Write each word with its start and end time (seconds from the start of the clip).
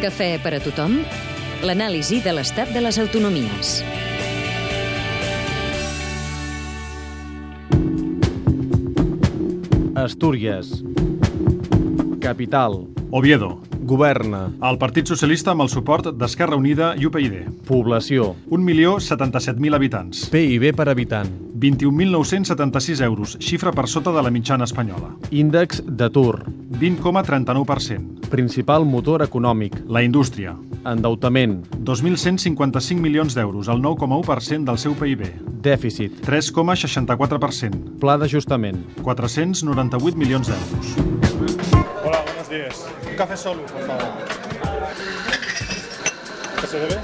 Cafè 0.00 0.38
per 0.40 0.54
a 0.56 0.58
tothom? 0.64 0.94
L'anàlisi 1.60 2.22
de 2.24 2.32
l'estat 2.32 2.70
de 2.72 2.80
les 2.80 2.96
autonomies. 3.02 3.72
Astúries. 10.00 10.78
Capital. 12.24 12.86
Oviedo. 13.12 13.69
Governa. 13.90 14.44
El 14.62 14.78
Partit 14.78 15.10
Socialista 15.10 15.50
amb 15.50 15.64
el 15.64 15.70
suport 15.72 16.12
d'Esquerra 16.14 16.54
Unida 16.54 16.92
i 16.94 17.08
UPyD. 17.08 17.64
Població. 17.66 18.36
1.077.000 18.46 19.74
habitants. 19.74 20.28
PIB 20.30 20.70
per 20.78 20.86
habitant. 20.92 21.32
21.976 21.60 23.02
euros, 23.04 23.34
xifra 23.42 23.72
per 23.74 23.88
sota 23.90 24.14
de 24.14 24.22
la 24.22 24.30
mitjana 24.30 24.68
espanyola. 24.68 25.10
Índex 25.34 25.82
d'atur. 25.84 26.44
20,39%. 26.78 28.30
Principal 28.30 28.86
motor 28.86 29.26
econòmic. 29.26 29.80
La 29.90 30.04
indústria. 30.06 30.54
Endeutament. 30.86 31.64
2.155 31.82 33.02
milions 33.02 33.34
d'euros, 33.34 33.68
el 33.68 33.82
9,1% 33.82 34.70
del 34.70 34.78
seu 34.78 34.94
PIB. 34.94 35.26
Dèficit. 35.66 36.22
3,64%. 36.30 37.98
Pla 37.98 38.16
d'ajustament. 38.22 38.86
498 39.02 40.16
milions 40.16 40.54
d'euros. 40.54 41.29
Días. 42.50 42.84
Un 43.06 43.14
café 43.16 43.36
solo, 43.36 43.62
por 43.64 43.86
favor. 43.86 44.02
¿Qué 46.60 46.66
se 46.66 46.78
bebe? 46.80 46.98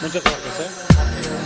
Muchas 0.00 0.24
gracias, 0.24 0.60
¿eh? 0.60 1.39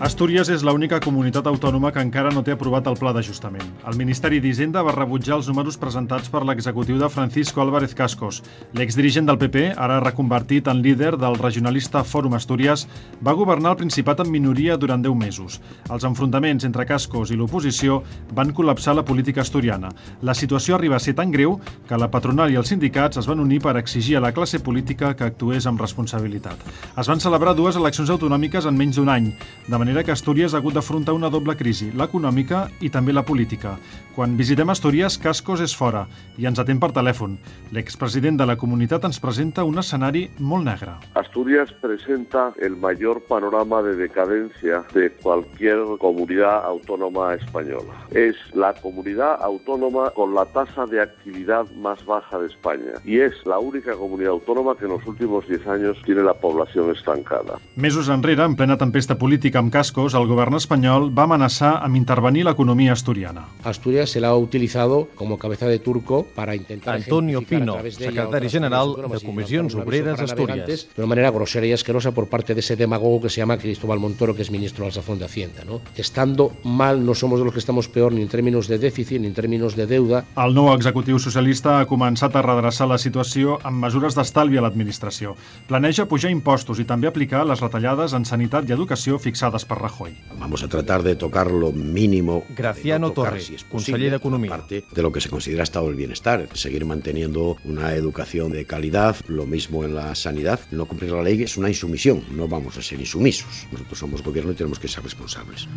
Astúries 0.00 0.48
és 0.48 0.62
l'única 0.64 0.96
comunitat 1.04 1.44
autònoma 1.44 1.90
que 1.92 2.00
encara 2.00 2.30
no 2.32 2.40
té 2.40 2.54
aprovat 2.54 2.86
el 2.88 2.94
pla 2.96 3.10
d'ajustament. 3.12 3.66
El 3.84 3.98
Ministeri 4.00 4.38
d'Hisenda 4.40 4.80
va 4.80 4.94
rebutjar 4.96 5.34
els 5.36 5.48
números 5.50 5.76
presentats 5.76 6.30
per 6.32 6.40
l'executiu 6.48 6.96
de 6.96 7.10
Francisco 7.12 7.60
Álvarez 7.60 7.92
Cascos. 7.92 8.38
L'exdirigent 8.72 9.28
del 9.28 9.36
PP, 9.36 9.74
ara 9.76 9.98
reconvertit 10.00 10.70
en 10.72 10.80
líder 10.80 11.18
del 11.20 11.36
regionalista 11.36 12.00
Fòrum 12.00 12.38
Astúries, 12.38 12.86
va 13.20 13.34
governar 13.36 13.74
el 13.74 13.80
Principat 13.82 14.22
en 14.24 14.30
minoria 14.32 14.78
durant 14.80 15.04
10 15.04 15.18
mesos. 15.20 15.58
Els 15.90 16.08
enfrontaments 16.08 16.64
entre 16.64 16.88
Cascos 16.88 17.28
i 17.28 17.36
l'oposició 17.36 18.00
van 18.32 18.54
col·lapsar 18.56 18.96
la 18.96 19.04
política 19.04 19.44
asturiana. 19.44 19.92
La 20.22 20.32
situació 20.32 20.78
arriba 20.78 20.96
a 20.96 21.04
ser 21.04 21.12
tan 21.20 21.28
greu 21.28 21.58
que 21.86 22.00
la 22.00 22.08
patronal 22.08 22.48
i 22.48 22.56
els 22.56 22.72
sindicats 22.72 23.20
es 23.20 23.28
van 23.28 23.44
unir 23.44 23.60
per 23.60 23.76
exigir 23.76 24.16
a 24.16 24.24
la 24.24 24.32
classe 24.32 24.64
política 24.64 25.12
que 25.12 25.28
actués 25.28 25.68
amb 25.68 25.84
responsabilitat. 25.84 26.56
Es 26.96 27.12
van 27.12 27.20
celebrar 27.20 27.52
dues 27.52 27.76
eleccions 27.76 28.16
autonòmiques 28.16 28.64
en 28.64 28.80
menys 28.80 28.96
d'un 28.96 29.12
any, 29.12 29.34
de 29.68 29.76
manera 29.76 29.89
que 29.90 30.12
Astúries 30.14 30.54
ha 30.54 30.58
hagut 30.58 30.76
d'afrontar 30.76 31.12
una 31.16 31.28
doble 31.28 31.56
crisi, 31.58 31.88
l'econòmica 31.90 32.68
i 32.80 32.88
també 32.94 33.12
la 33.12 33.24
política. 33.26 33.72
Quan 34.14 34.36
visitem 34.38 34.70
Astúries, 34.70 35.16
Cascos 35.18 35.60
és 35.64 35.74
fora 35.74 36.04
i 36.38 36.46
ens 36.46 36.60
atén 36.62 36.78
per 36.78 36.92
telèfon. 36.94 37.34
L'expresident 37.74 38.38
de 38.38 38.46
la 38.46 38.56
comunitat 38.56 39.04
ens 39.08 39.18
presenta 39.20 39.64
un 39.66 39.82
escenari 39.82 40.28
molt 40.38 40.64
negre. 40.68 40.94
Asturias 41.18 41.72
presenta 41.82 42.52
el 42.62 42.76
mayor 42.76 43.20
panorama 43.26 43.82
de 43.82 43.96
decadencia 43.96 44.84
de 44.94 45.10
cualquier 45.22 45.82
comunidad 45.98 46.64
autónoma 46.64 47.34
española. 47.34 48.06
Es 48.12 48.36
la 48.54 48.72
comunidad 48.74 49.42
autónoma 49.42 50.10
con 50.10 50.34
la 50.34 50.46
tasa 50.46 50.86
de 50.86 51.02
actividad 51.02 51.66
más 51.82 52.04
baja 52.06 52.38
de 52.38 52.46
España 52.46 52.94
y 53.04 53.18
es 53.18 53.34
la 53.44 53.58
única 53.58 53.94
comunidad 53.94 54.32
autónoma 54.32 54.76
que 54.76 54.84
en 54.84 54.92
los 54.92 55.06
últimos 55.06 55.48
10 55.48 55.66
años 55.66 55.98
tiene 56.06 56.22
la 56.22 56.34
población 56.34 56.90
estancada. 56.90 57.58
Mesos 57.74 58.08
enrere, 58.08 58.44
en 58.44 58.56
plena 58.56 58.78
tempesta 58.78 59.18
política 59.18 59.58
amb 59.58 59.72
Cascos, 59.80 60.12
el 60.12 60.26
govern 60.28 60.58
espanyol 60.58 61.06
va 61.16 61.24
amenaçar 61.24 61.70
amb 61.80 61.96
intervenir 61.96 62.42
l'economia 62.44 62.92
asturiana. 62.92 63.46
Asturias 63.64 64.10
se 64.12 64.20
la 64.20 64.28
ha 64.28 64.36
utilizado 64.36 65.08
como 65.14 65.38
cabeza 65.38 65.68
de 65.68 65.78
turco 65.78 66.26
para 66.34 66.54
intentar 66.54 66.96
Antonio 66.96 67.40
Pino, 67.40 67.78
secretari 67.88 68.50
general 68.50 68.92
de 69.10 69.20
Comissions 69.24 69.74
Obreras 69.74 70.18
para 70.18 70.24
Asturias. 70.26 70.86
De 70.94 71.00
una 71.00 71.06
manera 71.06 71.30
grosera 71.30 71.64
y 71.64 71.72
asquerosa 71.72 72.12
por 72.12 72.28
parte 72.28 72.52
de 72.52 72.60
ese 72.60 72.76
demagogo 72.76 73.22
que 73.22 73.30
se 73.30 73.38
llama 73.38 73.56
Cristóbal 73.56 73.98
Montoro, 73.98 74.36
que 74.36 74.42
es 74.42 74.50
ministro 74.50 74.84
de 74.84 74.88
Alsazón 74.88 75.18
de 75.18 75.24
Hacienda. 75.24 75.64
¿no? 75.64 75.80
Estando 75.96 76.52
mal, 76.62 77.02
no 77.06 77.14
somos 77.14 77.38
de 77.38 77.46
los 77.46 77.54
que 77.54 77.60
estamos 77.60 77.88
peor 77.88 78.12
ni 78.12 78.20
en 78.20 78.28
términos 78.28 78.68
de 78.68 78.78
déficit 78.78 79.22
ni 79.22 79.28
en 79.28 79.34
términos 79.34 79.76
de 79.76 79.86
deuda. 79.86 80.26
El 80.36 80.52
nou 80.52 80.74
executiu 80.74 81.16
socialista 81.16 81.78
ha 81.80 81.88
començat 81.88 82.36
a 82.36 82.44
redreçar 82.44 82.90
la 82.90 83.00
situació 83.00 83.56
amb 83.64 83.80
mesures 83.86 84.12
d'estalvi 84.12 84.60
a 84.60 84.66
l'administració. 84.66 85.38
Planeja 85.72 86.04
pujar 86.04 86.28
impostos 86.28 86.84
i 86.84 86.84
també 86.84 87.08
aplicar 87.08 87.46
les 87.48 87.64
retallades 87.64 88.12
en 88.12 88.28
sanitat 88.28 88.68
i 88.68 88.76
educació 88.76 89.16
fixades 89.16 89.64
per 89.70 89.78
Rajoy. 89.78 90.16
Vamos 90.38 90.64
a 90.64 90.68
tratar 90.68 91.04
de 91.04 91.14
tocar 91.14 91.50
lo 91.50 91.70
mínimo. 91.70 92.44
Graciano 92.50 93.08
no 93.08 93.12
tocar, 93.12 93.38
Torre, 93.38 93.40
si 93.40 93.56
conseller 93.70 94.10
d'Economia. 94.10 94.50
Parte 94.50 94.82
de 94.90 95.02
lo 95.02 95.12
que 95.12 95.20
se 95.20 95.30
considera 95.30 95.62
estado 95.62 95.86
del 95.86 95.94
bienestar. 95.94 96.48
Seguir 96.54 96.84
manteniendo 96.84 97.56
una 97.64 97.94
educación 97.94 98.50
de 98.50 98.66
calidad, 98.66 99.14
lo 99.28 99.46
mismo 99.46 99.84
en 99.84 99.94
la 99.94 100.14
sanidad. 100.14 100.58
No 100.72 100.86
cumplir 100.86 101.12
la 101.12 101.22
ley 101.22 101.42
es 101.42 101.56
una 101.56 101.68
insumisión. 101.68 102.24
No 102.32 102.48
vamos 102.48 102.76
a 102.78 102.82
ser 102.82 102.98
insumisos. 102.98 103.68
Nosotros 103.70 103.98
somos 103.98 104.22
gobierno 104.22 104.52
y 104.52 104.56
tenemos 104.56 104.80
que 104.80 104.88
ser 104.88 105.04
responsables. 105.04 105.68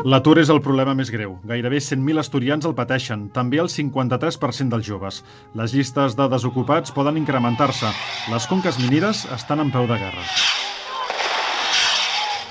L'atur 0.00 0.38
és 0.40 0.48
el 0.48 0.62
problema 0.64 0.94
més 0.96 1.10
greu. 1.12 1.34
Gairebé 1.44 1.76
100.000 1.84 2.22
asturians 2.22 2.64
el 2.64 2.72
pateixen, 2.78 3.26
també 3.34 3.60
el 3.60 3.68
53% 3.68 4.72
dels 4.72 4.88
joves. 4.88 5.20
Les 5.60 5.74
llistes 5.76 6.16
de 6.16 6.28
desocupats 6.32 6.96
poden 6.96 7.20
incrementar-se. 7.20 7.92
Les 8.32 8.48
conques 8.48 8.80
mineres 8.80 9.26
estan 9.36 9.60
en 9.60 9.74
peu 9.76 9.84
de 9.90 10.00
guerra. 10.00 10.24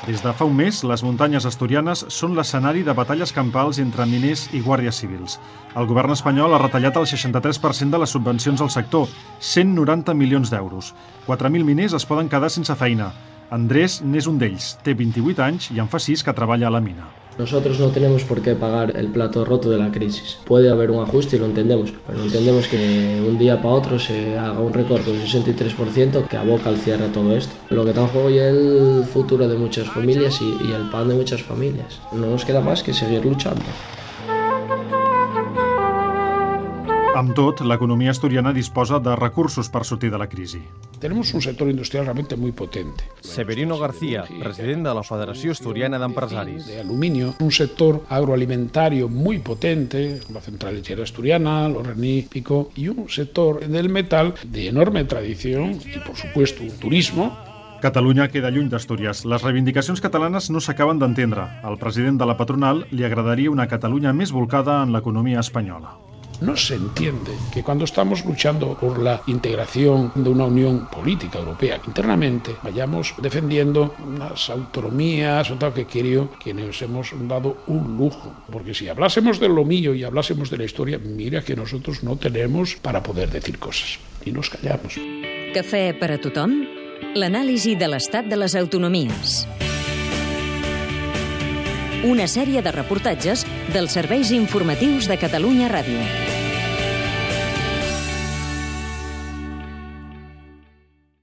Des 0.09 0.23
de 0.25 0.31
fa 0.33 0.45
un 0.49 0.55
mes, 0.57 0.77
les 0.89 1.01
muntanyes 1.05 1.45
asturianes 1.45 1.99
són 2.15 2.31
l'escenari 2.33 2.79
de 2.87 2.95
batalles 2.97 3.33
campals 3.35 3.77
entre 3.83 4.07
miners 4.09 4.47
i 4.57 4.61
guàrdies 4.65 5.01
civils. 5.03 5.35
El 5.77 5.85
govern 5.91 6.15
espanyol 6.15 6.57
ha 6.57 6.61
retallat 6.63 6.97
el 6.97 7.05
63% 7.13 7.93
de 7.93 8.01
les 8.01 8.17
subvencions 8.17 8.65
al 8.65 8.73
sector, 8.73 9.05
190 9.53 10.17
milions 10.17 10.49
d'euros. 10.49 10.95
4.000 11.29 11.71
miners 11.71 11.93
es 12.01 12.09
poden 12.09 12.33
quedar 12.33 12.49
sense 12.49 12.81
feina. 12.81 13.13
Andrés 13.53 14.01
n'és 14.01 14.25
un 14.25 14.41
d'ells, 14.41 14.79
té 14.81 14.97
28 14.97 15.45
anys 15.45 15.69
i 15.77 15.83
en 15.85 15.93
fa 15.93 16.01
6 16.01 16.25
que 16.25 16.39
treballa 16.41 16.73
a 16.73 16.79
la 16.79 16.87
mina. 16.89 17.13
Nosotros 17.39 17.79
no 17.79 17.87
tenemos 17.87 18.25
por 18.25 18.41
qué 18.41 18.53
pagar 18.53 18.97
el 18.97 19.07
plato 19.07 19.45
roto 19.45 19.69
de 19.69 19.77
la 19.77 19.93
crisis. 19.93 20.37
Puede 20.45 20.69
haber 20.69 20.91
un 20.91 21.01
ajuste 21.01 21.37
y 21.37 21.39
lo 21.39 21.45
entendemos, 21.45 21.93
pero 22.05 22.21
entendemos 22.21 22.67
que 22.67 23.23
un 23.25 23.39
día 23.39 23.61
para 23.61 23.75
otro 23.75 23.97
se 23.97 24.37
haga 24.37 24.59
un 24.59 24.73
recorte 24.73 25.09
del 25.09 25.25
63% 25.25 26.27
que 26.27 26.35
aboca 26.35 26.67
al 26.67 26.75
cierre 26.75 27.07
todo 27.07 27.33
esto. 27.37 27.53
Lo 27.69 27.85
que 27.85 27.91
está 27.91 28.01
en 28.01 28.07
juego 28.07 28.27
es 28.27 28.41
el 28.41 29.03
futuro 29.05 29.47
de 29.47 29.55
muchas 29.55 29.87
familias 29.87 30.41
y 30.41 30.73
el 30.73 30.89
pan 30.91 31.07
de 31.07 31.15
muchas 31.15 31.41
familias. 31.41 32.01
No 32.11 32.27
nos 32.27 32.43
queda 32.43 32.59
más 32.59 32.83
que 32.83 32.93
seguir 32.93 33.23
luchando. 33.23 33.63
Amb 37.19 37.33
tot, 37.35 37.59
l'economia 37.67 38.13
asturiana 38.13 38.53
disposa 38.55 38.97
de 39.03 39.11
recursos 39.19 39.67
per 39.67 39.81
sortir 39.83 40.07
de 40.13 40.19
la 40.21 40.29
crisi. 40.31 40.61
Tenemos 41.03 41.33
un 41.33 41.41
sector 41.41 41.67
industrial 41.69 42.05
realmente 42.05 42.37
muy 42.37 42.53
potente. 42.53 43.03
Severino 43.19 43.77
García, 43.77 44.23
president 44.39 44.85
de 44.87 44.93
la 44.95 45.03
Federació 45.03 45.51
Asturiana 45.51 45.99
d'Empresaris. 45.99 46.69
De 46.69 46.79
aluminio, 46.79 47.33
un 47.43 47.51
sector 47.51 47.99
agroalimentario 48.07 49.09
muy 49.09 49.39
potente, 49.39 50.21
la 50.31 50.39
central 50.39 50.75
lechera 50.75 51.03
asturiana, 51.03 51.67
los 51.67 51.85
Pico, 52.29 52.71
y 52.73 52.87
un 52.87 53.09
sector 53.09 53.67
del 53.67 53.89
metal 53.89 54.35
de 54.45 54.69
enorme 54.69 55.03
tradición 55.03 55.71
y, 55.73 55.99
por 55.99 56.15
supuesto, 56.15 56.63
un 56.63 56.77
turismo 56.79 57.37
Catalunya 57.81 58.27
queda 58.27 58.49
lluny 58.51 58.67
d'Astúries. 58.67 59.23
Les 59.23 59.43
reivindicacions 59.43 60.01
catalanes 60.03 60.49
no 60.51 60.59
s'acaben 60.59 60.99
d'entendre. 60.99 61.47
Al 61.63 61.79
president 61.79 62.19
de 62.19 62.27
la 62.27 62.35
patronal 62.35 62.85
li 62.91 63.07
agradaria 63.07 63.51
una 63.51 63.67
Catalunya 63.71 64.11
més 64.11 64.35
volcada 64.35 64.81
en 64.83 64.91
l'economia 64.91 65.39
espanyola. 65.39 65.95
No 66.41 66.55
se 66.55 66.75
entiende 66.75 67.31
que 67.53 67.63
cuando 67.63 67.83
estamos 67.83 68.23
luchando 68.23 68.75
por 68.75 68.99
la 68.99 69.21
integración 69.27 70.11
de 70.15 70.29
una 70.29 70.45
unión 70.45 70.87
política 70.87 71.39
europea 71.39 71.81
internamente, 71.85 72.55
vayamos 72.63 73.13
defendiendo 73.21 73.95
unas 74.05 74.49
autonomías 74.49 75.51
o 75.51 75.55
tal 75.55 75.73
que 75.73 75.85
creo 75.85 76.31
que 76.39 76.53
nos 76.53 76.81
hemos 76.81 77.11
dado 77.27 77.57
un 77.67 77.97
lujo. 77.97 78.31
Porque 78.51 78.73
si 78.73 78.87
hablásemos 78.87 79.39
de 79.39 79.49
lo 79.49 79.65
mío 79.65 79.93
y 79.93 80.03
hablásemos 80.03 80.49
de 80.49 80.57
la 80.57 80.63
historia, 80.63 80.97
mira 80.97 81.41
que 81.41 81.55
nosotros 81.55 82.03
no 82.03 82.15
tenemos 82.15 82.75
para 82.75 83.03
poder 83.03 83.29
decir 83.29 83.59
cosas. 83.59 83.99
Y 84.25 84.31
nos 84.31 84.49
callamos. 84.49 84.95
Cafè 85.53 85.95
per 85.97 86.13
a 86.13 86.19
tothom? 86.21 86.53
L'anàlisi 87.17 87.73
de 87.75 87.87
l'estat 87.89 88.27
de 88.29 88.37
les 88.37 88.53
autonomies. 88.55 89.68
Una 92.07 92.29
sèrie 92.31 92.61
de 92.63 92.71
reportatges 92.71 93.43
dels 93.73 93.91
serveis 93.97 94.31
informatius 94.31 95.11
de 95.11 95.19
Catalunya 95.19 95.67
Ràdio. 95.67 96.38